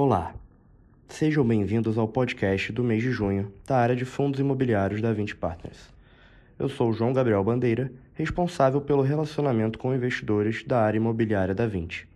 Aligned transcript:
Olá, 0.00 0.32
sejam 1.08 1.44
bem-vindos 1.44 1.98
ao 1.98 2.06
podcast 2.06 2.70
do 2.70 2.84
mês 2.84 3.02
de 3.02 3.10
junho 3.10 3.52
da 3.66 3.78
área 3.78 3.96
de 3.96 4.04
fundos 4.04 4.38
imobiliários 4.38 5.02
da 5.02 5.12
20 5.12 5.34
Partners. 5.34 5.92
Eu 6.56 6.68
sou 6.68 6.92
João 6.92 7.12
Gabriel 7.12 7.42
Bandeira, 7.42 7.90
responsável 8.14 8.80
pelo 8.80 9.02
relacionamento 9.02 9.76
com 9.76 9.92
investidores 9.92 10.62
da 10.62 10.80
área 10.80 10.98
imobiliária 10.98 11.52
da 11.52 11.66
20. 11.66 12.06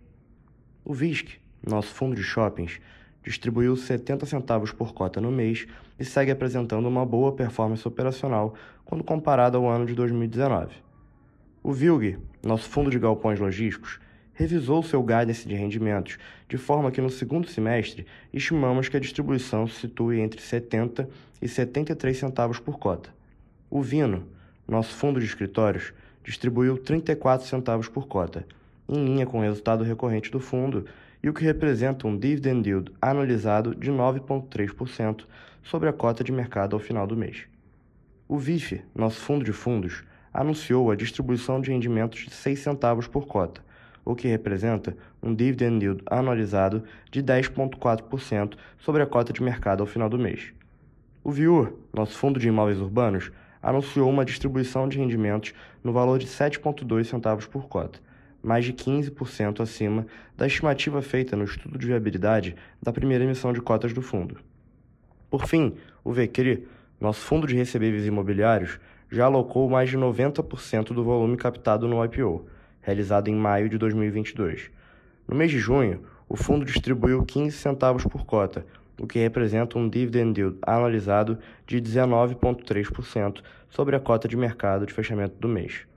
O 0.85 0.93
VISC, 0.93 1.41
nosso 1.61 1.89
fundo 1.89 2.15
de 2.15 2.23
shoppings, 2.23 2.79
distribuiu 3.21 3.75
70 3.75 4.27
centavos 4.27 4.71
por 4.71 4.93
cota 4.93 5.19
no 5.19 5.29
mês 5.29 5.67
e 5.99 6.05
segue 6.05 6.31
apresentando 6.31 6.87
uma 6.87 7.05
boa 7.05 7.33
performance 7.33 7.85
operacional 7.85 8.53
quando 8.85 9.03
comparado 9.03 9.57
ao 9.57 9.67
ano 9.67 9.85
de 9.85 9.93
2019. 9.93 10.73
O 11.61 11.73
VILG, 11.73 12.17
nosso 12.41 12.69
fundo 12.69 12.89
de 12.89 12.97
galpões 12.97 13.41
logísticos, 13.41 13.99
revisou 14.33 14.81
seu 14.81 15.01
guidance 15.01 15.47
de 15.47 15.55
rendimentos, 15.55 16.17
de 16.49 16.57
forma 16.57 16.91
que 16.91 17.01
no 17.01 17.09
segundo 17.09 17.47
semestre 17.47 18.05
estimamos 18.33 18.89
que 18.89 18.97
a 18.97 18.99
distribuição 18.99 19.67
se 19.67 19.81
situe 19.81 20.19
entre 20.19 20.41
70 20.41 21.07
e 21.41 21.47
73 21.47 22.17
centavos 22.17 22.59
por 22.59 22.79
cota. 22.79 23.09
O 23.69 23.81
Vino, 23.81 24.27
nosso 24.67 24.93
fundo 24.95 25.19
de 25.19 25.25
escritórios, 25.25 25.93
distribuiu 26.23 26.77
34 26.77 27.47
centavos 27.47 27.87
por 27.87 28.07
cota, 28.07 28.45
em 28.87 29.03
linha 29.03 29.25
com 29.25 29.39
o 29.39 29.41
resultado 29.41 29.83
recorrente 29.83 30.31
do 30.31 30.39
fundo, 30.39 30.85
e 31.21 31.29
o 31.29 31.33
que 31.33 31.43
representa 31.43 32.07
um 32.07 32.17
dividend 32.17 32.67
yield 32.67 32.91
anualizado 33.01 33.73
de 33.73 33.89
9,3% 33.89 35.25
sobre 35.63 35.87
a 35.87 35.93
cota 35.93 36.23
de 36.23 36.31
mercado 36.31 36.75
ao 36.75 36.79
final 36.79 37.07
do 37.07 37.15
mês. 37.15 37.45
O 38.27 38.37
VIF, 38.37 38.81
nosso 38.93 39.21
fundo 39.21 39.45
de 39.45 39.53
fundos, 39.53 40.03
anunciou 40.33 40.91
a 40.91 40.95
distribuição 40.95 41.61
de 41.61 41.71
rendimentos 41.71 42.25
de 42.25 42.33
6 42.33 42.59
centavos 42.59 43.07
por 43.07 43.25
cota, 43.25 43.61
o 44.05 44.15
que 44.15 44.27
representa 44.27 44.95
um 45.21 45.33
dividend 45.33 45.83
yield 45.83 46.03
anualizado 46.05 46.83
de 47.11 47.23
10,4% 47.23 48.55
sobre 48.77 49.01
a 49.01 49.05
cota 49.05 49.31
de 49.31 49.41
mercado 49.41 49.81
ao 49.81 49.87
final 49.87 50.09
do 50.09 50.19
mês. 50.19 50.53
O 51.23 51.31
Viur, 51.31 51.73
nosso 51.93 52.17
fundo 52.17 52.39
de 52.39 52.47
imóveis 52.47 52.79
urbanos, 52.79 53.31
anunciou 53.61 54.09
uma 54.09 54.25
distribuição 54.25 54.89
de 54.89 54.97
rendimentos 54.97 55.53
no 55.81 55.93
valor 55.93 56.19
de 56.19 56.27
7,2 56.27 57.05
centavos 57.05 57.45
por 57.45 57.67
cota, 57.67 57.99
mais 58.43 58.65
de 58.65 58.73
15% 58.73 59.61
acima 59.61 60.05
da 60.35 60.45
estimativa 60.45 61.01
feita 61.01 61.37
no 61.37 61.45
estudo 61.45 61.79
de 61.79 61.87
viabilidade 61.87 62.55
da 62.81 62.91
primeira 62.91 63.23
emissão 63.23 63.53
de 63.53 63.61
cotas 63.61 63.93
do 63.93 64.01
fundo. 64.01 64.37
Por 65.29 65.47
fim, 65.47 65.75
o 66.03 66.11
VCRI, 66.11 66.67
nosso 66.99 67.21
fundo 67.21 67.47
de 67.47 67.55
recebíveis 67.55 68.05
imobiliários, 68.05 68.79
já 69.09 69.25
alocou 69.25 69.69
mais 69.69 69.89
de 69.89 69.97
90% 69.97 70.87
do 70.87 71.03
volume 71.03 71.37
captado 71.37 71.87
no 71.87 72.03
IPO, 72.03 72.45
realizado 72.83 73.29
em 73.29 73.35
maio 73.35 73.67
de 73.67 73.77
2022. 73.79 74.69
No 75.27 75.35
mês 75.35 75.49
de 75.49 75.57
junho, 75.57 76.03
o 76.29 76.35
fundo 76.35 76.65
distribuiu 76.65 77.23
15 77.23 77.57
centavos 77.57 78.03
por 78.03 78.25
cota, 78.25 78.65
o 78.99 79.07
que 79.07 79.19
representa 79.19 79.79
um 79.79 79.89
dividend 79.89 80.39
yield 80.39 80.57
anualizado 80.61 81.39
de 81.65 81.81
19,3% 81.81 83.41
sobre 83.69 83.95
a 83.95 83.99
cota 83.99 84.27
de 84.27 84.37
mercado 84.37 84.85
de 84.85 84.93
fechamento 84.93 85.35
do 85.39 85.47
mês. 85.47 85.87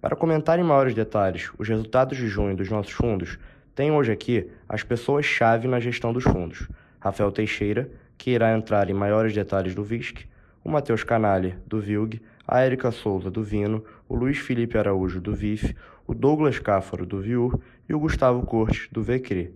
Para 0.00 0.14
comentar 0.14 0.58
em 0.58 0.62
maiores 0.62 0.94
detalhes 0.94 1.50
os 1.58 1.68
resultados 1.68 2.18
de 2.18 2.28
junho 2.28 2.56
dos 2.56 2.68
nossos 2.68 2.92
fundos, 2.92 3.38
tenho 3.74 3.94
hoje 3.94 4.12
aqui 4.12 4.50
as 4.68 4.82
pessoas-chave 4.82 5.66
na 5.66 5.80
gestão 5.80 6.12
dos 6.12 6.24
fundos. 6.24 6.68
Rafael 7.00 7.32
Teixeira, 7.32 7.88
que 8.16 8.30
irá 8.32 8.56
entrar 8.56 8.90
em 8.90 8.92
maiores 8.92 9.32
detalhes 9.32 9.74
do 9.74 9.84
VISC, 9.84 10.26
o 10.64 10.70
Matheus 10.70 11.04
Canali, 11.04 11.54
do 11.66 11.80
VILG, 11.80 12.20
a 12.46 12.60
Érica 12.60 12.90
Souza, 12.90 13.30
do 13.30 13.42
Vino, 13.42 13.84
o 14.08 14.14
Luiz 14.14 14.38
Felipe 14.38 14.76
Araújo, 14.76 15.20
do 15.20 15.34
VIF, 15.34 15.74
o 16.08 16.14
Douglas 16.14 16.58
Cáfaro, 16.58 17.04
do 17.04 17.20
VIUR 17.20 17.60
e 17.86 17.94
o 17.94 18.00
Gustavo 18.00 18.40
Cortes, 18.46 18.88
do 18.90 19.02
VECRI. 19.02 19.54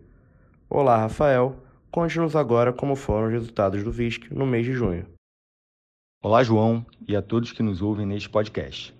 Olá, 0.69 0.99
Rafael. 0.99 1.57
Conte-nos 1.91 2.37
agora 2.37 2.75
como 2.75 2.95
foram 2.95 3.29
os 3.29 3.33
resultados 3.33 3.83
do 3.83 3.91
VISC 3.91 4.31
no 4.31 4.45
mês 4.45 4.67
de 4.67 4.75
junho. 4.75 5.07
Olá, 6.23 6.45
João, 6.45 6.85
e 7.09 7.17
a 7.17 7.23
todos 7.23 7.53
que 7.53 7.63
nos 7.63 7.81
ouvem 7.81 8.05
neste 8.05 8.29
podcast. 8.29 8.95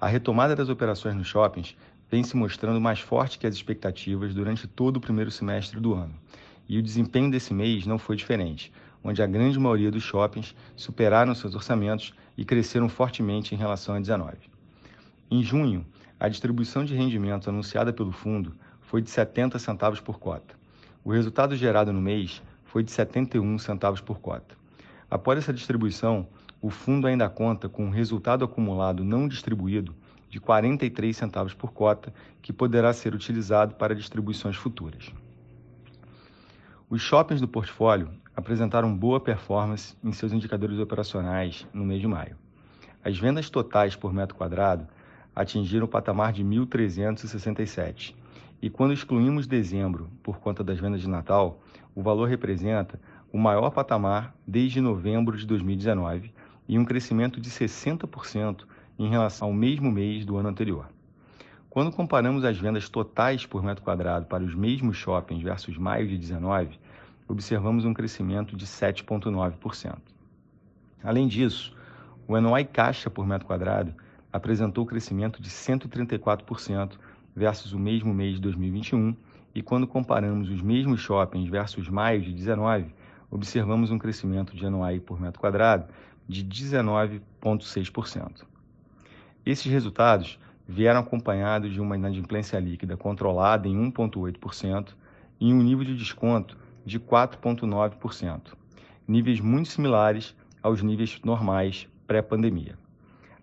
A 0.00 0.06
retomada 0.06 0.54
das 0.54 0.68
operações 0.68 1.16
nos 1.16 1.26
shoppings 1.26 1.76
vem 2.08 2.22
se 2.22 2.36
mostrando 2.36 2.80
mais 2.80 3.00
forte 3.00 3.36
que 3.36 3.48
as 3.48 3.54
expectativas 3.56 4.32
durante 4.32 4.68
todo 4.68 4.98
o 4.98 5.00
primeiro 5.00 5.30
semestre 5.32 5.80
do 5.80 5.94
ano. 5.94 6.14
E 6.68 6.78
o 6.78 6.82
desempenho 6.82 7.32
desse 7.32 7.52
mês 7.52 7.84
não 7.84 7.98
foi 7.98 8.14
diferente, 8.14 8.72
onde 9.02 9.20
a 9.20 9.26
grande 9.26 9.58
maioria 9.58 9.90
dos 9.90 10.04
shoppings 10.04 10.54
superaram 10.76 11.34
seus 11.34 11.56
orçamentos 11.56 12.14
e 12.38 12.44
cresceram 12.44 12.88
fortemente 12.88 13.56
em 13.56 13.58
relação 13.58 13.96
a 13.96 13.98
19. 13.98 14.36
Em 15.28 15.42
junho, 15.42 15.84
a 16.22 16.28
distribuição 16.28 16.84
de 16.84 16.94
rendimentos 16.94 17.48
anunciada 17.48 17.92
pelo 17.92 18.12
fundo 18.12 18.54
foi 18.80 19.02
de 19.02 19.10
70 19.10 19.58
centavos 19.58 19.98
por 19.98 20.20
cota. 20.20 20.54
O 21.02 21.10
resultado 21.10 21.56
gerado 21.56 21.92
no 21.92 22.00
mês 22.00 22.40
foi 22.64 22.84
de 22.84 22.92
71 22.92 23.58
centavos 23.58 24.00
por 24.00 24.20
cota. 24.20 24.54
Após 25.10 25.36
essa 25.36 25.52
distribuição, 25.52 26.28
o 26.60 26.70
fundo 26.70 27.08
ainda 27.08 27.28
conta 27.28 27.68
com 27.68 27.86
um 27.86 27.90
resultado 27.90 28.44
acumulado 28.44 29.02
não 29.02 29.26
distribuído 29.26 29.96
de 30.30 30.38
43 30.38 31.16
centavos 31.16 31.54
por 31.54 31.72
cota, 31.72 32.14
que 32.40 32.52
poderá 32.52 32.92
ser 32.92 33.16
utilizado 33.16 33.74
para 33.74 33.92
distribuições 33.92 34.54
futuras. 34.54 35.10
Os 36.88 37.02
shoppings 37.02 37.40
do 37.40 37.48
portfólio 37.48 38.08
apresentaram 38.36 38.96
boa 38.96 39.18
performance 39.18 39.96
em 40.04 40.12
seus 40.12 40.32
indicadores 40.32 40.78
operacionais 40.78 41.66
no 41.74 41.84
mês 41.84 42.00
de 42.00 42.06
maio. 42.06 42.36
As 43.02 43.18
vendas 43.18 43.50
totais 43.50 43.96
por 43.96 44.14
metro 44.14 44.36
quadrado 44.36 44.86
atingiram 45.34 45.86
o 45.86 45.88
patamar 45.88 46.32
de 46.32 46.44
1.367. 46.44 48.14
E 48.60 48.70
quando 48.70 48.92
excluímos 48.92 49.46
dezembro 49.46 50.08
por 50.22 50.38
conta 50.38 50.62
das 50.62 50.78
vendas 50.78 51.00
de 51.00 51.08
Natal, 51.08 51.60
o 51.94 52.02
valor 52.02 52.28
representa 52.28 53.00
o 53.32 53.38
maior 53.38 53.70
patamar 53.70 54.34
desde 54.46 54.80
novembro 54.80 55.36
de 55.36 55.46
2019 55.46 56.32
e 56.68 56.78
um 56.78 56.84
crescimento 56.84 57.40
de 57.40 57.50
60% 57.50 58.64
em 58.98 59.08
relação 59.08 59.48
ao 59.48 59.54
mesmo 59.54 59.90
mês 59.90 60.24
do 60.24 60.36
ano 60.36 60.48
anterior. 60.48 60.86
Quando 61.68 61.90
comparamos 61.90 62.44
as 62.44 62.58
vendas 62.58 62.88
totais 62.88 63.46
por 63.46 63.62
metro 63.62 63.82
quadrado 63.82 64.26
para 64.26 64.44
os 64.44 64.54
mesmos 64.54 64.96
shoppings 64.96 65.42
versus 65.42 65.78
maio 65.78 66.06
de 66.06 66.18
19, 66.18 66.78
observamos 67.26 67.86
um 67.86 67.94
crescimento 67.94 68.54
de 68.54 68.66
7,9%. 68.66 69.96
Além 71.02 71.26
disso, 71.26 71.74
o 72.28 72.38
NOI 72.38 72.64
caixa 72.64 73.08
por 73.08 73.26
metro 73.26 73.46
quadrado 73.46 73.94
apresentou 74.32 74.86
crescimento 74.86 75.42
de 75.42 75.50
134% 75.50 76.92
versus 77.34 77.72
o 77.72 77.78
mesmo 77.78 78.14
mês 78.14 78.36
de 78.36 78.40
2021, 78.40 79.16
e 79.54 79.62
quando 79.62 79.86
comparamos 79.86 80.48
os 80.48 80.62
mesmos 80.62 81.00
shoppings 81.00 81.50
versus 81.50 81.88
maio 81.88 82.22
de 82.22 82.32
19, 82.32 82.86
observamos 83.30 83.90
um 83.90 83.98
crescimento 83.98 84.56
de 84.56 84.66
NOI 84.68 85.00
por 85.00 85.20
metro 85.20 85.40
quadrado 85.40 85.86
de 86.28 86.44
19,6%. 86.44 88.44
Esses 89.44 89.70
resultados 89.70 90.38
vieram 90.66 91.00
acompanhados 91.00 91.72
de 91.72 91.80
uma 91.80 91.96
inadimplência 91.96 92.58
líquida 92.58 92.96
controlada 92.96 93.68
em 93.68 93.90
1,8% 93.90 94.94
e 95.40 95.52
um 95.52 95.62
nível 95.62 95.84
de 95.84 95.96
desconto 95.96 96.56
de 96.86 97.00
4,9%, 97.00 98.54
níveis 99.06 99.40
muito 99.40 99.68
similares 99.68 100.34
aos 100.62 100.82
níveis 100.82 101.20
normais 101.24 101.88
pré-pandemia. 102.06 102.81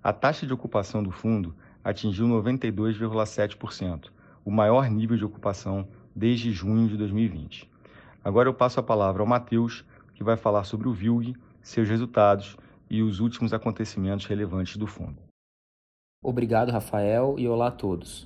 A 0.02 0.14
taxa 0.14 0.48
de 0.48 0.54
ocupação 0.54 1.04
do 1.04 1.12
fundo 1.12 1.54
atingiu 1.84 2.26
92,7%, 2.26 4.06
o 4.46 4.50
maior 4.50 4.90
nível 4.90 5.18
de 5.18 5.26
ocupação 5.26 5.86
desde 6.16 6.54
junho 6.54 6.88
de 6.88 6.96
2020. 6.96 7.70
Agora 8.24 8.48
eu 8.48 8.54
passo 8.54 8.80
a 8.80 8.84
palavra 8.84 9.22
ao 9.22 9.28
Matheus, 9.28 9.84
que 10.14 10.24
vai 10.24 10.38
falar 10.38 10.64
sobre 10.64 10.88
o 10.88 10.94
VILG, 10.94 11.36
seus 11.62 11.90
resultados 11.90 12.56
e 12.90 13.02
os 13.02 13.20
últimos 13.20 13.52
acontecimentos 13.52 14.26
relevantes 14.26 14.78
do 14.78 14.88
fundo. 14.88 15.18
Obrigado, 16.24 16.72
Rafael, 16.72 17.36
e 17.38 17.46
olá 17.46 17.68
a 17.68 17.72
todos. 17.72 18.26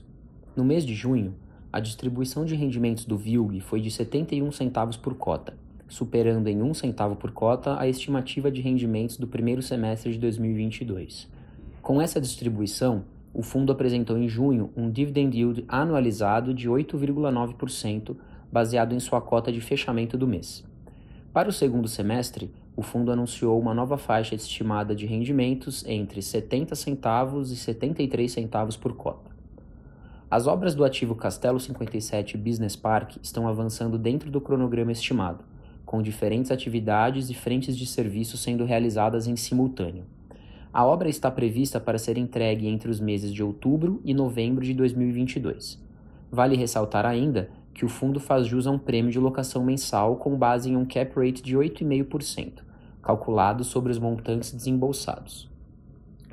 No 0.56 0.64
mês 0.64 0.86
de 0.86 0.94
junho, 0.94 1.34
a 1.72 1.80
distribuição 1.80 2.46
de 2.46 2.54
rendimentos 2.54 3.04
do 3.04 3.18
VILG 3.18 3.62
foi 3.62 3.82
de 3.82 3.90
71 3.90 4.52
centavos 4.52 4.96
por 4.96 5.16
cota, 5.16 5.58
superando 5.88 6.48
em 6.48 6.62
1 6.62 6.72
centavo 6.76 7.16
por 7.16 7.32
cota 7.32 7.80
a 7.80 7.88
estimativa 7.88 8.52
de 8.52 8.62
rendimentos 8.62 9.18
do 9.18 9.28
primeiro 9.28 9.64
semestre 9.64 10.12
de 10.12 10.20
2022. 10.20 11.34
Com 11.84 12.02
essa 12.02 12.22
distribuição, 12.22 13.04
o 13.34 13.44
fundo 13.44 13.70
apresentou 13.70 14.18
em 14.18 14.26
junho 14.26 14.72
um 14.74 14.90
dividend 14.90 15.38
yield 15.38 15.66
anualizado 15.68 16.54
de 16.54 16.70
8,9%, 16.70 18.16
baseado 18.50 18.96
em 18.96 19.02
sua 19.02 19.20
cota 19.20 19.52
de 19.52 19.60
fechamento 19.60 20.18
do 20.18 20.26
mês. 20.26 20.64
Para 21.34 21.50
o 21.50 21.52
segundo 21.52 21.90
semestre, 21.90 22.50
o 22.74 22.82
fundo 22.82 23.12
anunciou 23.12 23.60
uma 23.60 23.74
nova 23.74 23.98
faixa 23.98 24.34
estimada 24.34 24.96
de 24.96 25.06
rendimentos 25.06 25.84
entre 25.86 26.22
70 26.22 26.74
centavos 26.74 27.52
e 27.52 27.58
73 27.58 28.32
centavos 28.32 28.78
por 28.78 28.96
cota. 28.96 29.30
As 30.32 30.48
obras 30.48 30.74
do 30.74 30.86
ativo 30.86 31.16
Castelo 31.16 31.60
57 31.60 32.38
Business 32.38 32.78
Park 32.78 33.18
estão 33.22 33.46
avançando 33.46 33.98
dentro 33.98 34.32
do 34.32 34.40
cronograma 34.40 34.94
estimado, 34.94 35.44
com 35.86 36.02
diferentes 36.02 36.50
atividades 36.50 37.30
e 37.30 37.34
frentes 37.34 37.76
de 37.76 37.86
serviço 37.86 38.38
sendo 38.38 38.64
realizadas 38.64 39.28
em 39.28 39.36
simultâneo. 39.36 40.06
A 40.74 40.84
obra 40.84 41.08
está 41.08 41.30
prevista 41.30 41.80
para 41.80 42.00
ser 42.00 42.18
entregue 42.18 42.68
entre 42.68 42.90
os 42.90 43.00
meses 43.00 43.32
de 43.32 43.44
outubro 43.44 44.02
e 44.04 44.12
novembro 44.12 44.66
de 44.66 44.74
2022. 44.74 45.80
Vale 46.32 46.56
ressaltar 46.56 47.06
ainda 47.06 47.52
que 47.76 47.86
o 47.86 47.90
fundo 47.90 48.20
faz 48.20 48.48
jus 48.48 48.66
a 48.66 48.72
um 48.72 48.80
prêmio 48.80 49.12
de 49.12 49.20
locação 49.20 49.64
mensal 49.64 50.16
com 50.16 50.36
base 50.36 50.72
em 50.72 50.76
um 50.76 50.84
cap 50.84 51.14
rate 51.16 51.44
de 51.44 51.56
8,5%, 51.56 52.64
calculado 53.04 53.64
sobre 53.64 53.92
os 53.92 54.00
montantes 54.00 54.52
desembolsados. 54.52 55.48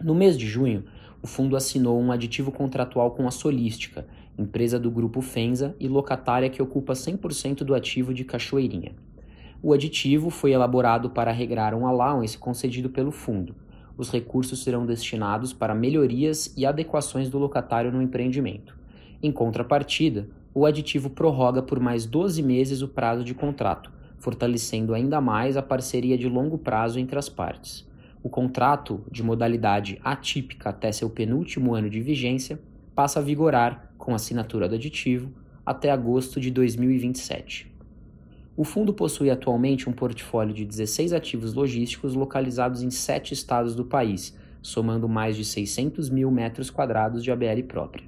No 0.02 0.14
mês 0.14 0.38
de 0.38 0.46
junho, 0.46 0.84
o 1.22 1.26
fundo 1.26 1.54
assinou 1.54 2.00
um 2.00 2.10
aditivo 2.10 2.50
contratual 2.50 3.10
com 3.10 3.28
a 3.28 3.31
Solística, 3.31 4.06
empresa 4.38 4.78
do 4.78 4.90
grupo 4.90 5.20
Fenza 5.20 5.76
e 5.78 5.87
locatária 5.87 6.48
que 6.48 6.62
ocupa 6.62 6.94
100% 6.94 7.56
do 7.56 7.75
ativo 7.75 8.14
de 8.14 8.25
Cachoeirinha. 8.25 8.92
O 9.62 9.75
aditivo 9.75 10.31
foi 10.31 10.52
elaborado 10.52 11.10
para 11.10 11.31
regrar 11.31 11.75
um 11.75 11.87
allowance 11.87 12.38
concedido 12.38 12.88
pelo 12.88 13.10
fundo. 13.10 13.54
Os 14.00 14.11
recursos 14.11 14.62
serão 14.62 14.87
destinados 14.87 15.52
para 15.52 15.75
melhorias 15.75 16.55
e 16.56 16.64
adequações 16.64 17.29
do 17.29 17.37
locatário 17.37 17.93
no 17.93 18.00
empreendimento. 18.00 18.75
Em 19.23 19.31
contrapartida, 19.31 20.26
o 20.55 20.64
aditivo 20.64 21.11
prorroga 21.11 21.62
por 21.62 21.79
mais 21.79 22.06
12 22.06 22.43
meses 22.43 22.81
o 22.81 22.88
prazo 22.88 23.23
de 23.23 23.35
contrato, 23.35 23.93
fortalecendo 24.17 24.94
ainda 24.94 25.20
mais 25.20 25.55
a 25.55 25.61
parceria 25.61 26.17
de 26.17 26.31
longo 26.31 26.56
prazo 26.56 26.99
entre 26.99 27.19
as 27.19 27.29
partes. 27.29 27.87
O 28.23 28.31
contrato, 28.31 29.05
de 29.12 29.23
modalidade 29.23 30.00
atípica 30.02 30.70
até 30.70 30.91
seu 30.91 31.11
penúltimo 31.11 31.75
ano 31.75 31.91
de 31.91 32.00
vigência, 32.00 32.58
passa 32.94 33.20
a 33.20 33.23
vigorar, 33.23 33.93
com 33.99 34.14
assinatura 34.14 34.67
do 34.67 34.76
aditivo, 34.76 35.31
até 35.67 35.91
agosto 35.91 36.41
de 36.41 36.50
2027. 36.50 37.69
O 38.56 38.64
fundo 38.64 38.93
possui 38.93 39.31
atualmente 39.31 39.88
um 39.88 39.93
portfólio 39.93 40.52
de 40.52 40.64
16 40.64 41.12
ativos 41.12 41.55
logísticos 41.55 42.14
localizados 42.14 42.82
em 42.82 42.91
sete 42.91 43.32
estados 43.32 43.75
do 43.76 43.85
país, 43.85 44.37
somando 44.61 45.08
mais 45.08 45.37
de 45.37 45.44
600 45.44 46.11
mil 46.11 46.31
metros 46.31 46.69
quadrados 46.69 47.23
de 47.23 47.31
ABL 47.31 47.62
própria. 47.67 48.05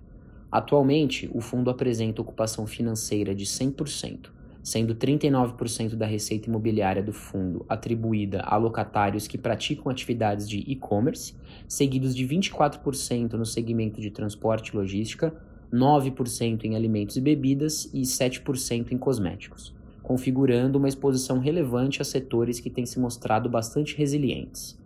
Atualmente, 0.51 1.31
o 1.33 1.41
fundo 1.41 1.71
apresenta 1.71 2.21
ocupação 2.21 2.67
financeira 2.67 3.35
de 3.35 3.47
100%, 3.47 4.31
sendo 4.63 4.95
39% 4.95 5.95
da 5.95 6.07
receita 6.07 6.49
imobiliária 6.49 7.03
do 7.03 7.13
fundo 7.13 7.65
atribuída 7.69 8.43
a 8.43 8.57
locatários 8.57 9.27
que 9.27 9.39
praticam 9.39 9.91
atividades 9.91 10.49
de 10.49 10.59
e-commerce, 10.59 11.35
seguidos 11.67 12.15
de 12.15 12.27
24% 12.27 13.33
no 13.33 13.47
segmento 13.47 14.01
de 14.01 14.11
transporte 14.11 14.69
e 14.69 14.77
logística, 14.77 15.35
9% 15.73 16.65
em 16.65 16.77
alimentos 16.77 17.17
e 17.17 17.21
bebidas 17.21 17.89
e 17.95 18.03
7% 18.03 18.93
em 18.93 18.99
cosméticos, 18.99 19.75
configurando 20.03 20.79
uma 20.79 20.89
exposição 20.89 21.39
relevante 21.39 22.03
a 22.03 22.05
setores 22.05 22.61
que 22.61 22.71
têm 22.71 22.85
se 22.85 22.99
mostrado 22.99 23.49
bastante 23.49 23.97
resilientes. 23.97 24.81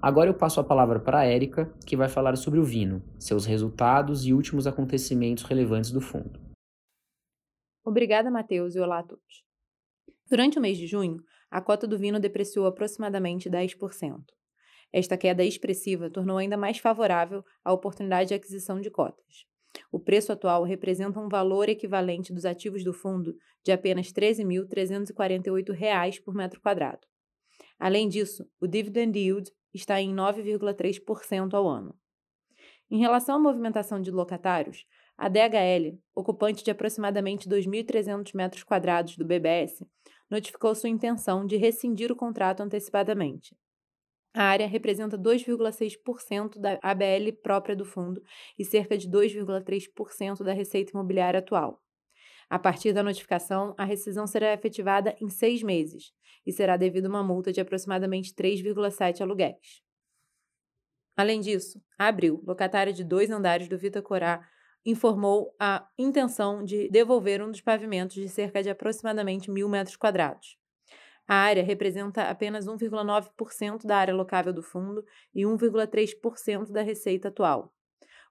Agora 0.00 0.30
eu 0.30 0.34
passo 0.34 0.60
a 0.60 0.64
palavra 0.64 1.00
para 1.00 1.20
a 1.20 1.24
Érica, 1.24 1.72
que 1.84 1.96
vai 1.96 2.08
falar 2.08 2.36
sobre 2.36 2.60
o 2.60 2.64
Vino, 2.64 3.02
seus 3.18 3.44
resultados 3.44 4.24
e 4.26 4.32
últimos 4.32 4.66
acontecimentos 4.66 5.42
relevantes 5.44 5.90
do 5.90 6.00
fundo. 6.00 6.38
Obrigada, 7.84 8.30
Matheus, 8.30 8.76
e 8.76 8.80
olá 8.80 9.00
a 9.00 9.02
todos. 9.02 9.44
Durante 10.30 10.58
o 10.58 10.60
mês 10.60 10.76
de 10.76 10.86
junho, 10.86 11.22
a 11.50 11.60
cota 11.60 11.86
do 11.86 11.98
Vino 11.98 12.20
depreciou 12.20 12.66
aproximadamente 12.66 13.48
10%. 13.48 14.22
Esta 14.92 15.16
queda 15.16 15.44
expressiva 15.44 16.10
tornou 16.10 16.38
ainda 16.38 16.56
mais 16.56 16.78
favorável 16.78 17.44
a 17.64 17.72
oportunidade 17.72 18.28
de 18.28 18.34
aquisição 18.34 18.80
de 18.80 18.90
cotas. 18.90 19.46
O 19.90 19.98
preço 20.00 20.32
atual 20.32 20.62
representa 20.64 21.20
um 21.20 21.28
valor 21.28 21.68
equivalente 21.68 22.32
dos 22.32 22.44
ativos 22.44 22.84
do 22.84 22.92
fundo 22.92 23.34
de 23.64 23.72
apenas 23.72 24.08
R$ 24.08 24.32
13.348 24.32 26.22
por 26.22 26.34
metro 26.34 26.60
quadrado. 26.60 27.06
Além 27.78 28.08
disso, 28.08 28.48
o 28.60 28.66
dividend 28.66 29.18
yield 29.18 29.50
está 29.72 30.00
em 30.00 30.14
9,3% 30.14 31.54
ao 31.54 31.68
ano. 31.68 31.94
Em 32.90 32.98
relação 32.98 33.36
à 33.36 33.38
movimentação 33.38 34.00
de 34.00 34.10
locatários, 34.10 34.86
a 35.16 35.28
DHL, 35.28 35.98
ocupante 36.14 36.64
de 36.64 36.70
aproximadamente 36.70 37.48
2.300 37.48 38.34
metros 38.34 38.62
quadrados 38.62 39.16
do 39.16 39.24
BBS, 39.24 39.84
notificou 40.30 40.74
sua 40.74 40.88
intenção 40.88 41.44
de 41.44 41.56
rescindir 41.56 42.12
o 42.12 42.16
contrato 42.16 42.62
antecipadamente. 42.62 43.56
A 44.34 44.44
área 44.44 44.66
representa 44.66 45.18
2,6% 45.18 46.58
da 46.58 46.78
ABL 46.82 47.32
própria 47.42 47.74
do 47.74 47.84
fundo 47.84 48.22
e 48.58 48.64
cerca 48.64 48.96
de 48.96 49.08
2,3% 49.08 50.44
da 50.44 50.52
receita 50.52 50.92
imobiliária 50.92 51.40
atual. 51.40 51.82
A 52.50 52.58
partir 52.58 52.92
da 52.92 53.02
notificação, 53.02 53.74
a 53.76 53.84
rescisão 53.84 54.26
será 54.26 54.52
efetivada 54.52 55.14
em 55.20 55.28
seis 55.28 55.62
meses 55.62 56.12
e 56.46 56.52
será 56.52 56.76
devido 56.76 57.06
uma 57.06 57.22
multa 57.22 57.52
de 57.52 57.60
aproximadamente 57.60 58.34
3,7 58.34 59.20
aluguéis. 59.20 59.82
Além 61.16 61.40
disso, 61.40 61.82
a 61.98 62.06
Abril, 62.06 62.42
locatária 62.46 62.92
de 62.92 63.04
dois 63.04 63.30
andares 63.30 63.68
do 63.68 63.76
Vita 63.76 64.00
Corá, 64.00 64.48
informou 64.86 65.54
a 65.58 65.86
intenção 65.98 66.64
de 66.64 66.88
devolver 66.90 67.42
um 67.42 67.50
dos 67.50 67.60
pavimentos 67.60 68.16
de 68.16 68.28
cerca 68.28 68.62
de 68.62 68.70
aproximadamente 68.70 69.50
mil 69.50 69.68
metros 69.68 69.96
quadrados. 69.96 70.57
A 71.28 71.34
área 71.34 71.62
representa 71.62 72.22
apenas 72.22 72.66
1,9% 72.66 73.84
da 73.84 73.98
área 73.98 74.14
locável 74.14 74.52
do 74.52 74.62
fundo 74.62 75.04
e 75.34 75.42
1,3% 75.42 76.72
da 76.72 76.80
receita 76.80 77.28
atual. 77.28 77.70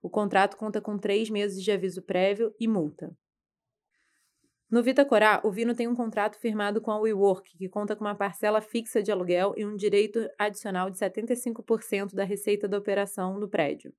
O 0.02 0.10
contrato 0.10 0.58
conta 0.58 0.82
com 0.82 0.98
três 0.98 1.30
meses 1.30 1.64
de 1.64 1.72
aviso 1.72 2.02
prévio 2.02 2.52
e 2.60 2.68
multa. 2.68 3.16
No 4.70 4.84
Vita 4.84 5.06
Corá, 5.06 5.40
o 5.46 5.52
Vino 5.52 5.74
tem 5.74 5.88
um 5.88 5.96
contrato 5.96 6.38
firmado 6.40 6.82
com 6.82 6.92
a 6.92 7.00
WeWork, 7.00 7.58
que 7.58 7.70
conta 7.70 7.96
com 7.96 8.04
uma 8.04 8.16
parcela 8.16 8.60
fixa 8.60 9.02
de 9.02 9.12
aluguel 9.12 9.54
e 9.56 9.64
um 9.64 9.78
direito 9.78 10.28
adicional 10.38 10.90
de 10.90 10.98
75% 10.98 12.14
da 12.14 12.26
receita 12.26 12.68
da 12.68 12.78
operação 12.78 13.40
do 13.40 13.48
prédio. 13.48 13.94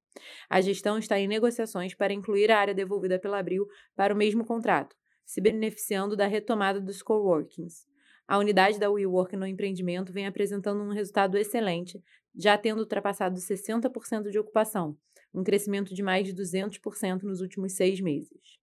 A 0.51 0.61
gestão 0.61 0.99
está 0.99 1.19
em 1.19 1.27
negociações 1.27 1.95
para 1.95 2.13
incluir 2.13 2.51
a 2.51 2.59
área 2.59 2.75
devolvida 2.75 3.19
pela 3.19 3.39
Abril 3.39 3.67
para 3.97 4.13
o 4.13 4.17
mesmo 4.17 4.45
contrato, 4.45 4.95
se 5.25 5.41
beneficiando 5.41 6.15
da 6.15 6.27
retomada 6.27 6.81
dos 6.81 7.01
coworkings. 7.01 7.87
A 8.29 8.37
unidade 8.37 8.79
da 8.79 8.91
WeWork 8.91 9.35
no 9.37 9.47
empreendimento 9.47 10.13
vem 10.13 10.27
apresentando 10.27 10.83
um 10.83 10.93
resultado 10.93 11.39
excelente, 11.39 11.99
já 12.37 12.59
tendo 12.59 12.81
ultrapassado 12.81 13.41
60% 13.41 14.31
de 14.31 14.39
ocupação, 14.39 14.95
um 15.33 15.43
crescimento 15.43 15.95
de 15.95 16.03
mais 16.03 16.27
de 16.27 16.35
200% 16.35 17.23
nos 17.23 17.41
últimos 17.41 17.73
seis 17.73 18.03
meses. 18.03 18.59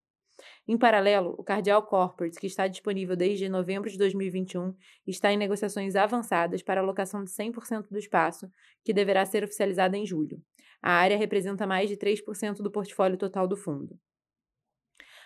Em 0.68 0.78
paralelo, 0.78 1.34
o 1.36 1.42
Cardial 1.42 1.82
Corporate, 1.82 2.38
que 2.38 2.46
está 2.46 2.68
disponível 2.68 3.16
desde 3.16 3.48
novembro 3.48 3.90
de 3.90 3.98
2021, 3.98 4.72
está 5.04 5.32
em 5.32 5.36
negociações 5.36 5.96
avançadas 5.96 6.62
para 6.62 6.80
a 6.80 6.84
locação 6.84 7.24
de 7.24 7.30
100% 7.30 7.88
do 7.90 7.98
espaço, 7.98 8.48
que 8.84 8.92
deverá 8.92 9.26
ser 9.26 9.42
oficializada 9.42 9.96
em 9.96 10.06
julho. 10.06 10.40
A 10.80 10.92
área 10.92 11.16
representa 11.16 11.66
mais 11.66 11.88
de 11.88 11.96
3% 11.96 12.58
do 12.58 12.70
portfólio 12.70 13.16
total 13.16 13.48
do 13.48 13.56
fundo. 13.56 13.98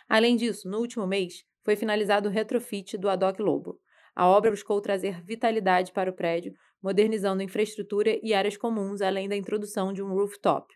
Além 0.09 0.35
disso, 0.35 0.67
no 0.67 0.79
último 0.79 1.07
mês, 1.07 1.45
foi 1.63 1.77
finalizado 1.77 2.29
o 2.29 2.33
retrofit 2.33 2.97
do 2.97 3.09
Adoc 3.09 3.39
Lobo. 3.39 3.79
A 4.21 4.29
obra 4.29 4.51
buscou 4.51 4.79
trazer 4.83 5.23
vitalidade 5.23 5.93
para 5.93 6.11
o 6.11 6.13
prédio, 6.13 6.53
modernizando 6.83 7.43
infraestrutura 7.43 8.21
e 8.23 8.35
áreas 8.35 8.55
comuns, 8.55 9.01
além 9.01 9.27
da 9.27 9.35
introdução 9.35 9.95
de 9.95 10.03
um 10.03 10.13
rooftop. 10.13 10.75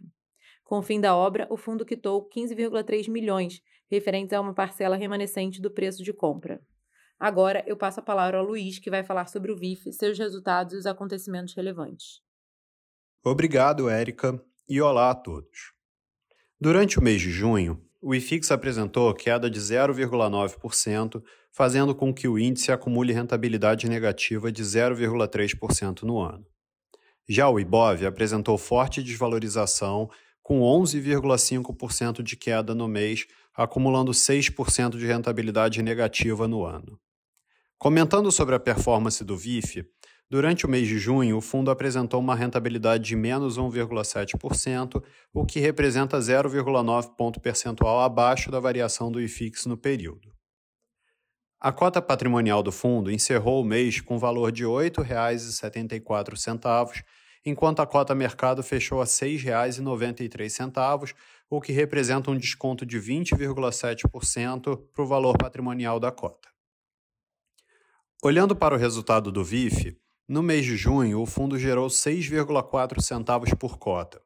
Com 0.64 0.78
o 0.78 0.82
fim 0.82 0.98
da 0.98 1.14
obra, 1.14 1.46
o 1.50 1.56
fundo 1.58 1.84
quitou 1.84 2.26
15,3 2.26 3.06
milhões, 3.10 3.60
referentes 3.90 4.32
a 4.32 4.40
uma 4.40 4.54
parcela 4.54 4.96
remanescente 4.96 5.60
do 5.60 5.70
preço 5.70 6.02
de 6.02 6.10
compra. 6.10 6.58
Agora 7.20 7.62
eu 7.66 7.76
passo 7.76 8.00
a 8.00 8.02
palavra 8.02 8.38
ao 8.38 8.46
Luiz, 8.46 8.78
que 8.78 8.88
vai 8.88 9.04
falar 9.04 9.26
sobre 9.26 9.52
o 9.52 9.56
VIF, 9.58 9.92
seus 9.92 10.18
resultados 10.18 10.72
e 10.72 10.78
os 10.78 10.86
acontecimentos 10.86 11.54
relevantes. 11.54 12.22
Obrigado, 13.22 13.90
Érica, 13.90 14.42
e 14.66 14.80
olá 14.80 15.10
a 15.10 15.14
todos. 15.14 15.74
Durante 16.58 16.98
o 16.98 17.02
mês 17.02 17.20
de 17.20 17.28
junho, 17.28 17.78
o 18.06 18.14
IFIX 18.14 18.50
apresentou 18.50 19.14
queda 19.14 19.48
de 19.48 19.58
0,9%, 19.58 21.22
fazendo 21.50 21.94
com 21.94 22.12
que 22.12 22.28
o 22.28 22.38
índice 22.38 22.70
acumule 22.70 23.14
rentabilidade 23.14 23.88
negativa 23.88 24.52
de 24.52 24.62
0,3% 24.62 26.02
no 26.02 26.20
ano. 26.20 26.44
Já 27.26 27.48
o 27.48 27.58
IBOV 27.58 28.04
apresentou 28.04 28.58
forte 28.58 29.02
desvalorização, 29.02 30.10
com 30.42 30.60
11,5% 30.60 32.22
de 32.22 32.36
queda 32.36 32.74
no 32.74 32.86
mês, 32.86 33.26
acumulando 33.54 34.12
6% 34.12 34.98
de 34.98 35.06
rentabilidade 35.06 35.82
negativa 35.82 36.46
no 36.46 36.62
ano. 36.62 37.00
Comentando 37.78 38.30
sobre 38.30 38.54
a 38.54 38.60
performance 38.60 39.24
do 39.24 39.34
VIF, 39.34 39.82
durante 40.30 40.66
o 40.66 40.68
mês 40.68 40.88
de 40.88 40.98
junho, 40.98 41.36
o 41.36 41.40
fundo 41.40 41.70
apresentou 41.70 42.18
uma 42.20 42.34
rentabilidade 42.34 43.04
de 43.04 43.16
menos 43.16 43.58
1,7%, 43.58 45.02
o 45.32 45.44
que 45.44 45.60
representa 45.60 46.18
0,9 46.18 47.14
ponto 47.16 47.40
percentual 47.40 48.00
abaixo 48.00 48.50
da 48.50 48.58
variação 48.58 49.12
do 49.12 49.20
IFIX 49.20 49.66
no 49.66 49.76
período. 49.76 50.32
A 51.60 51.70
cota 51.72 52.00
patrimonial 52.02 52.62
do 52.62 52.70
fundo 52.70 53.10
encerrou 53.10 53.62
o 53.62 53.64
mês 53.64 54.00
com 54.00 54.18
valor 54.18 54.52
de 54.52 54.64
R$ 54.64 54.90
8,74, 54.90 57.02
enquanto 57.44 57.80
a 57.80 57.86
cota 57.86 58.14
mercado 58.14 58.62
fechou 58.62 59.00
a 59.00 59.04
R$ 59.04 59.10
6,93, 59.10 61.14
o 61.48 61.60
que 61.60 61.72
representa 61.72 62.30
um 62.30 62.36
desconto 62.36 62.84
de 62.84 62.98
20,7% 62.98 64.78
para 64.92 65.02
o 65.02 65.06
valor 65.06 65.38
patrimonial 65.38 65.98
da 65.98 66.12
cota. 66.12 66.50
Olhando 68.22 68.54
para 68.56 68.74
o 68.74 68.78
resultado 68.78 69.32
do 69.32 69.44
VIF, 69.44 69.96
no 70.28 70.42
mês 70.42 70.64
de 70.64 70.76
junho 70.76 71.20
o 71.20 71.26
fundo 71.26 71.58
gerou 71.58 71.88
6,4 71.88 73.00
centavos 73.00 73.52
por 73.54 73.78
cota. 73.78 74.22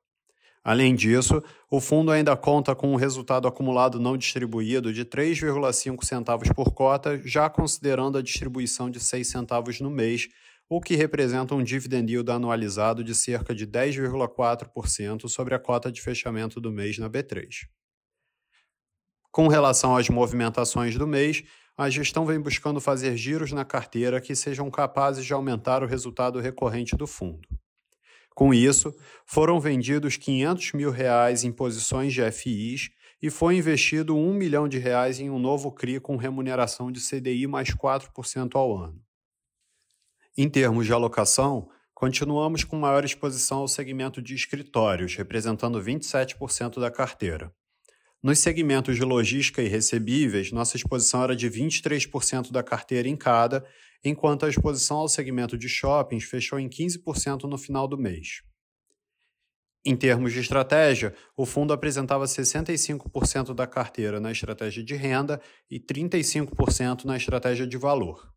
Além 0.63 0.95
disso, 0.95 1.43
o 1.71 1.81
fundo 1.81 2.11
ainda 2.11 2.37
conta 2.37 2.75
com 2.75 2.93
um 2.93 2.97
resultado 2.97 3.49
acumulado 3.49 3.99
não 3.99 4.17
distribuído 4.17 4.93
de 4.93 5.05
3,5 5.05 6.05
centavos 6.05 6.49
por 6.51 6.73
cota, 6.73 7.21
já 7.25 7.49
considerando 7.49 8.19
a 8.19 8.23
distribuição 8.23 8.91
de 8.91 9.01
6 9.01 9.27
centavos 9.29 9.81
no 9.81 9.91
mês, 9.91 10.29
o 10.69 10.81
que 10.81 10.95
representa 10.95 11.55
um 11.55 11.63
dividend 11.63 12.13
yield 12.13 12.31
anualizado 12.31 13.03
de 13.03 13.15
cerca 13.15 13.55
de 13.55 13.67
10,4% 13.67 15.29
sobre 15.29 15.55
a 15.55 15.59
cota 15.59 15.91
de 15.91 16.03
fechamento 16.03 16.61
do 16.61 16.71
mês 16.71 16.99
na 16.99 17.09
B3. 17.09 17.67
Com 19.31 19.49
relação 19.49 19.97
às 19.97 20.09
movimentações 20.11 20.97
do 20.97 21.07
mês, 21.07 21.45
a 21.79 21.89
gestão 21.89 22.27
vem 22.27 22.41
buscando 22.41 22.81
fazer 22.81 23.17
giros 23.17 23.53
na 23.53 23.65
carteira 23.65 24.21
que 24.21 24.35
sejam 24.35 24.69
capazes 24.69 25.25
de 25.25 25.33
aumentar 25.33 25.81
o 25.81 25.87
resultado 25.87 26.41
recorrente 26.41 26.97
do 26.97 27.07
fundo. 27.07 27.49
Com 28.35 28.53
isso, 28.53 28.93
foram 29.25 29.61
vendidos 29.61 30.17
500 30.17 30.73
mil 30.73 30.91
reais 30.91 31.45
em 31.45 31.53
posições 31.53 32.13
de 32.13 32.29
FIs 32.33 32.91
e 33.23 33.31
foi 33.31 33.57
investido 33.57 34.17
1 34.17 34.35
milhão 34.35 34.69
de 34.69 34.79
reais 34.79 35.21
em 35.21 35.31
um 35.31 35.39
novo 35.39 35.71
CRI 35.71 36.01
com 36.01 36.17
remuneração 36.17 36.91
de 36.91 37.01
CDI 37.01 37.47
mais 37.47 37.69
4% 37.71 38.57
ao 38.57 38.77
ano. 38.77 39.01
Em 40.37 40.49
termos 40.49 40.85
de 40.85 40.93
alocação, 40.93 41.69
continuamos 41.95 42.65
com 42.65 42.77
maior 42.77 43.05
exposição 43.05 43.59
ao 43.59 43.69
segmento 43.69 44.21
de 44.21 44.35
escritórios, 44.35 45.15
representando 45.15 45.81
27% 45.81 46.81
da 46.81 46.91
carteira. 46.91 47.53
Nos 48.21 48.41
segmentos 48.41 48.97
de 48.97 49.05
logística 49.05 49.63
e 49.63 49.69
recebíveis, 49.69 50.51
nossa 50.51 50.77
exposição 50.77 51.23
era 51.23 51.37
de 51.37 51.49
23% 51.49 52.51
da 52.51 52.65
carteira 52.65 53.09
em 53.09 53.17
cada, 53.17 53.65
enquanto 54.05 54.45
a 54.45 54.49
exposição 54.49 54.99
ao 54.99 55.09
segmento 55.09 55.57
de 55.57 55.69
shoppings 55.69 56.25
fechou 56.25 56.59
em 56.59 56.69
15% 56.69 57.45
no 57.45 57.57
final 57.57 57.87
do 57.87 57.97
mês. 57.97 58.43
Em 59.85 59.97
termos 59.97 60.33
de 60.33 60.41
estratégia, 60.41 61.15
o 61.37 61.47
fundo 61.47 61.73
apresentava 61.73 62.25
65% 62.25 63.55
da 63.55 63.67
carteira 63.67 64.19
na 64.19 64.33
estratégia 64.33 64.83
de 64.83 64.97
renda 64.97 65.41
e 65.71 65.79
35% 65.79 67.05
na 67.05 67.17
estratégia 67.17 67.67
de 67.67 67.77
valor. 67.77 68.35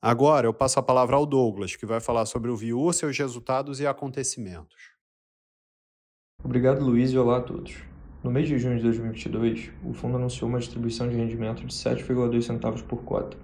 Agora 0.00 0.46
eu 0.46 0.54
passo 0.54 0.78
a 0.78 0.82
palavra 0.82 1.16
ao 1.16 1.26
Douglas, 1.26 1.74
que 1.74 1.84
vai 1.84 2.00
falar 2.00 2.26
sobre 2.26 2.48
o 2.48 2.56
VIU, 2.56 2.92
seus 2.92 3.18
resultados 3.18 3.80
e 3.80 3.86
acontecimentos. 3.86 4.92
Obrigado, 6.42 6.82
Luiz, 6.82 7.10
e 7.10 7.18
olá 7.18 7.38
a 7.38 7.42
todos. 7.42 7.89
No 8.22 8.30
mês 8.30 8.46
de 8.46 8.58
junho 8.58 8.76
de 8.76 8.82
2022, 8.82 9.70
o 9.82 9.94
fundo 9.94 10.18
anunciou 10.18 10.50
uma 10.50 10.58
distribuição 10.58 11.08
de 11.08 11.16
rendimento 11.16 11.64
de 11.64 11.72
7,2 11.72 12.42
centavos 12.42 12.82
por 12.82 13.02
cota, 13.02 13.34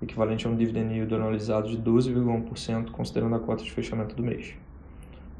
equivalente 0.00 0.46
a 0.46 0.50
um 0.50 0.56
dividend 0.56 0.94
yield 0.94 1.14
anualizado 1.14 1.68
de 1.68 1.76
12,1%, 1.76 2.90
considerando 2.90 3.36
a 3.36 3.38
cota 3.38 3.62
de 3.62 3.70
fechamento 3.70 4.16
do 4.16 4.22
mês. 4.22 4.54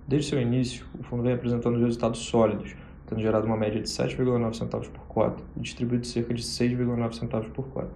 Desde 0.07 0.29
seu 0.29 0.39
início, 0.39 0.85
o 1.01 1.03
fundo 1.03 1.23
vem 1.23 1.33
apresentando 1.33 1.79
resultados 1.79 2.19
sólidos, 2.19 2.77
tendo 3.07 3.23
gerado 3.23 3.47
uma 3.47 3.57
média 3.57 3.81
de 3.81 3.89
7,9 3.89 4.53
centavos 4.53 4.89
por 4.89 5.07
cota 5.07 5.43
e 5.57 5.61
distribuído 5.61 6.07
cerca 6.07 6.35
de 6.35 6.43
6,9 6.43 7.15
centavos 7.15 7.49
por 7.49 7.67
cota. 7.69 7.89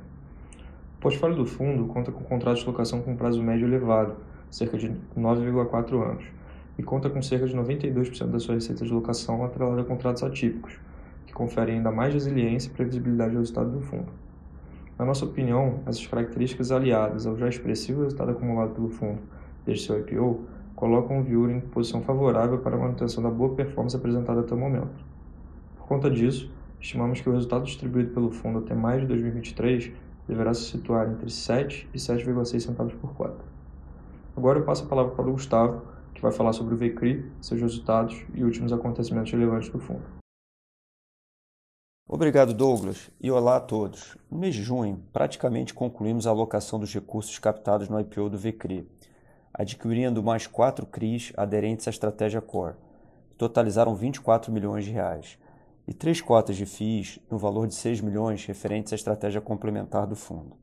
O 0.96 1.00
portfólio 1.02 1.36
do 1.36 1.44
fundo 1.44 1.84
conta 1.84 2.10
com 2.10 2.24
contratos 2.24 2.60
de 2.62 2.66
locação 2.66 3.02
com 3.02 3.14
prazo 3.14 3.42
médio 3.42 3.68
elevado, 3.68 4.16
cerca 4.50 4.78
de 4.78 4.88
9,4 5.14 6.12
anos, 6.12 6.24
e 6.78 6.82
conta 6.82 7.10
com 7.10 7.20
cerca 7.20 7.46
de 7.46 7.56
92% 7.56 8.26
da 8.28 8.38
sua 8.38 8.54
receita 8.54 8.84
de 8.84 8.92
locação 8.92 9.44
atrelada 9.44 9.82
a 9.82 9.84
contratos 9.84 10.22
atípicos, 10.22 10.78
que 11.26 11.32
conferem 11.32 11.76
ainda 11.76 11.90
mais 11.90 12.14
resiliência 12.14 12.70
e 12.70 12.72
previsibilidade 12.72 13.32
ao 13.32 13.40
resultado 13.40 13.70
do 13.70 13.80
fundo. 13.80 14.06
Na 14.96 15.04
nossa 15.04 15.24
opinião, 15.24 15.80
essas 15.86 16.06
características 16.06 16.72
aliadas 16.72 17.26
ao 17.26 17.36
já 17.36 17.48
expressivo 17.48 18.02
resultado 18.02 18.30
acumulado 18.30 18.74
pelo 18.74 18.88
fundo 18.88 19.20
desde 19.66 19.84
seu 19.84 20.00
IPO 20.00 20.44
colocam 20.74 21.18
o 21.18 21.22
Viura 21.22 21.52
em 21.52 21.60
posição 21.60 22.00
favorável 22.02 22.58
para 22.58 22.76
a 22.76 22.78
manutenção 22.78 23.22
da 23.22 23.30
boa 23.30 23.54
performance 23.54 23.96
apresentada 23.96 24.40
até 24.40 24.54
o 24.54 24.58
momento. 24.58 25.04
Por 25.76 25.86
conta 25.86 26.08
disso, 26.08 26.50
estimamos 26.80 27.20
que 27.20 27.28
o 27.28 27.32
resultado 27.32 27.64
distribuído 27.64 28.10
pelo 28.10 28.30
fundo 28.30 28.60
até 28.60 28.74
maio 28.74 29.00
de 29.00 29.06
2023 29.08 29.92
deverá 30.28 30.54
se 30.54 30.62
situar 30.62 31.10
entre 31.10 31.30
7 31.30 31.88
e 31.92 31.98
7,6 31.98 32.60
centavos 32.60 32.94
por 32.94 33.12
cota. 33.14 33.44
Agora 34.36 34.60
eu 34.60 34.64
passo 34.64 34.84
a 34.84 34.88
palavra 34.88 35.12
para 35.16 35.28
o 35.28 35.32
Gustavo, 35.32 35.82
que 36.18 36.22
vai 36.22 36.32
falar 36.32 36.52
sobre 36.52 36.74
o 36.74 36.76
VCRI, 36.76 37.24
seus 37.40 37.60
resultados 37.60 38.26
e 38.34 38.42
últimos 38.42 38.72
acontecimentos 38.72 39.30
relevantes 39.30 39.68
do 39.68 39.78
fundo. 39.78 40.02
Obrigado, 42.08 42.52
Douglas, 42.52 43.08
e 43.20 43.30
olá 43.30 43.56
a 43.56 43.60
todos. 43.60 44.16
No 44.28 44.36
mês 44.36 44.54
de 44.54 44.62
junho, 44.62 45.00
praticamente 45.12 45.72
concluímos 45.72 46.26
a 46.26 46.30
alocação 46.30 46.80
dos 46.80 46.92
recursos 46.92 47.38
captados 47.38 47.88
no 47.88 48.00
IPO 48.00 48.30
do 48.30 48.38
VCRI, 48.38 48.88
adquirindo 49.54 50.22
mais 50.22 50.46
quatro 50.46 50.86
CRIs 50.86 51.32
aderentes 51.36 51.86
à 51.86 51.90
estratégia 51.90 52.40
Core, 52.40 52.74
que 53.30 53.36
totalizaram 53.36 53.94
24 53.94 54.50
milhões 54.50 54.84
de 54.84 54.90
reais, 54.90 55.38
e 55.86 55.94
três 55.94 56.20
cotas 56.20 56.56
de 56.56 56.66
FIIs 56.66 57.20
no 57.30 57.38
valor 57.38 57.68
de 57.68 57.74
6 57.74 58.00
milhões 58.00 58.44
referentes 58.44 58.92
à 58.92 58.96
estratégia 58.96 59.40
complementar 59.40 60.06
do 60.06 60.16
fundo. 60.16 60.56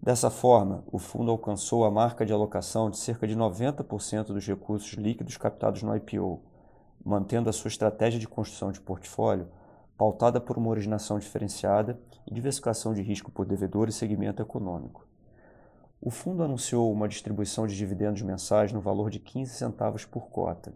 Dessa 0.00 0.30
forma, 0.30 0.84
o 0.90 0.98
fundo 0.98 1.30
alcançou 1.30 1.84
a 1.84 1.90
marca 1.90 2.24
de 2.24 2.32
alocação 2.32 2.88
de 2.88 2.96
cerca 2.96 3.26
de 3.26 3.36
90% 3.36 4.26
dos 4.26 4.46
recursos 4.46 4.92
líquidos 4.92 5.36
captados 5.36 5.82
no 5.82 5.94
IPO, 5.94 6.40
mantendo 7.04 7.50
a 7.50 7.52
sua 7.52 7.68
estratégia 7.68 8.20
de 8.20 8.28
construção 8.28 8.70
de 8.70 8.80
portfólio 8.80 9.48
pautada 9.98 10.40
por 10.40 10.56
uma 10.56 10.70
originação 10.70 11.18
diferenciada 11.18 12.00
e 12.24 12.32
diversificação 12.32 12.94
de 12.94 13.02
risco 13.02 13.32
por 13.32 13.44
devedor 13.44 13.88
e 13.88 13.92
segmento 13.92 14.40
econômico. 14.40 15.04
O 16.00 16.10
fundo 16.10 16.44
anunciou 16.44 16.92
uma 16.92 17.08
distribuição 17.08 17.66
de 17.66 17.76
dividendos 17.76 18.22
mensais 18.22 18.72
no 18.72 18.80
valor 18.80 19.10
de 19.10 19.18
15 19.18 19.52
centavos 19.52 20.04
por 20.04 20.28
cota, 20.28 20.72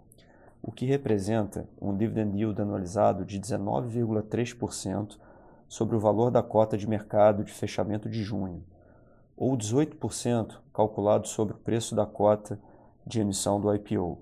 o 0.61 0.73
que 0.73 0.85
representa 0.85 1.69
um 1.81 1.97
dividend 1.97 2.37
yield 2.37 2.61
anualizado 2.61 3.25
de 3.25 3.41
19,3% 3.41 5.17
sobre 5.69 5.95
o 5.95 6.01
valor 6.01 6.33
da 6.33 6.43
cota 6.43 6.77
de 6.77 6.89
mercado 6.89 7.45
de 7.45 7.53
fechamento 7.53 8.11
de 8.11 8.25
junho, 8.25 8.65
ou 9.43 9.59
18% 9.59 10.59
calculado 10.73 11.27
sobre 11.27 11.53
o 11.53 11.59
preço 11.59 11.97
da 11.97 12.07
cota 12.07 12.61
de 13.05 13.21
emissão 13.21 13.61
do 13.61 13.75
IPO. 13.75 14.21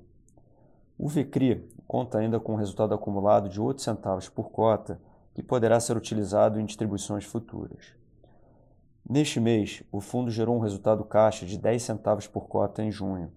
O 0.97 1.09
VCRI 1.09 1.69
conta 1.87 2.17
ainda 2.17 2.41
com 2.41 2.55
um 2.55 2.57
resultado 2.57 2.95
acumulado 2.95 3.47
de 3.47 3.61
8 3.61 3.83
centavos 3.83 4.31
por 4.31 4.51
cota 4.51 4.99
que 5.35 5.43
poderá 5.43 5.79
ser 5.79 5.95
utilizado 5.95 6.59
em 6.59 6.65
distribuições 6.65 7.27
futuras. 7.27 7.95
Neste 9.07 9.39
mês, 9.39 9.83
o 9.93 10.01
fundo 10.01 10.31
gerou 10.31 10.57
um 10.57 10.61
resultado 10.61 11.05
caixa 11.05 11.45
de 11.45 11.59
10 11.59 11.83
centavos 11.83 12.27
por 12.27 12.49
cota 12.49 12.83
em 12.83 12.91
junho, 12.91 13.31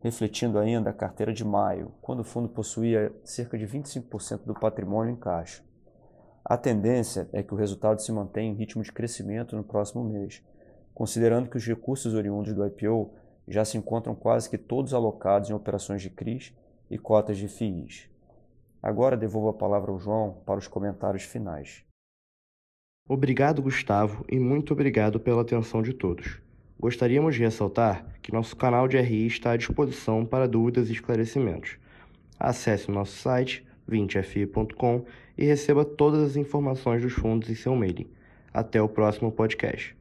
refletindo 0.00 0.58
ainda 0.58 0.90
a 0.90 0.94
carteira 0.94 1.32
de 1.32 1.42
maio, 1.42 1.94
quando 2.02 2.20
o 2.20 2.24
fundo 2.24 2.50
possuía 2.50 3.14
cerca 3.24 3.56
de 3.56 3.66
25% 3.66 4.44
do 4.44 4.52
patrimônio 4.52 5.14
em 5.14 5.16
caixa. 5.16 5.62
A 6.44 6.58
tendência 6.58 7.30
é 7.32 7.42
que 7.42 7.54
o 7.54 7.56
resultado 7.56 8.02
se 8.02 8.12
mantenha 8.12 8.52
em 8.52 8.56
ritmo 8.56 8.82
de 8.82 8.92
crescimento 8.92 9.56
no 9.56 9.64
próximo 9.64 10.04
mês, 10.04 10.42
considerando 11.00 11.48
que 11.48 11.56
os 11.56 11.66
recursos 11.66 12.12
oriundos 12.12 12.52
do 12.52 12.62
IPO 12.66 13.10
já 13.48 13.64
se 13.64 13.78
encontram 13.78 14.14
quase 14.14 14.50
que 14.50 14.58
todos 14.58 14.92
alocados 14.92 15.48
em 15.48 15.54
operações 15.54 16.02
de 16.02 16.10
CRIs 16.10 16.52
e 16.90 16.98
cotas 16.98 17.38
de 17.38 17.48
FIIs. 17.48 18.10
Agora 18.82 19.16
devolvo 19.16 19.48
a 19.48 19.54
palavra 19.54 19.90
ao 19.90 19.98
João 19.98 20.42
para 20.44 20.58
os 20.58 20.68
comentários 20.68 21.22
finais. 21.22 21.82
Obrigado, 23.08 23.62
Gustavo, 23.62 24.26
e 24.28 24.38
muito 24.38 24.74
obrigado 24.74 25.18
pela 25.18 25.40
atenção 25.40 25.80
de 25.80 25.94
todos. 25.94 26.38
Gostaríamos 26.78 27.34
de 27.34 27.44
ressaltar 27.44 28.04
que 28.20 28.30
nosso 28.30 28.54
canal 28.54 28.86
de 28.86 29.00
RI 29.00 29.26
está 29.26 29.52
à 29.52 29.56
disposição 29.56 30.26
para 30.26 30.46
dúvidas 30.46 30.90
e 30.90 30.92
esclarecimentos. 30.92 31.78
Acesse 32.38 32.90
o 32.90 32.92
nosso 32.92 33.16
site 33.16 33.66
20fi.com 33.88 35.06
e 35.38 35.46
receba 35.46 35.82
todas 35.82 36.20
as 36.22 36.36
informações 36.36 37.00
dos 37.00 37.14
fundos 37.14 37.48
em 37.48 37.54
seu 37.54 37.74
mailing. 37.74 38.10
Até 38.52 38.82
o 38.82 38.88
próximo 38.88 39.32
podcast. 39.32 39.98